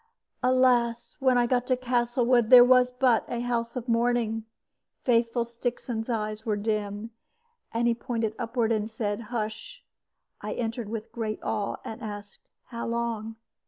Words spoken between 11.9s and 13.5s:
asked, "How long?"